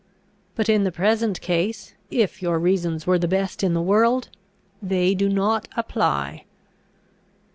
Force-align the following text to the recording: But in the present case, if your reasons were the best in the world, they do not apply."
But 0.55 0.67
in 0.67 0.83
the 0.83 0.91
present 0.91 1.41
case, 1.41 1.93
if 2.09 2.41
your 2.41 2.57
reasons 2.57 3.05
were 3.05 3.19
the 3.19 3.27
best 3.27 3.61
in 3.63 3.75
the 3.75 3.81
world, 3.83 4.29
they 4.81 5.13
do 5.13 5.29
not 5.29 5.67
apply." 5.77 6.45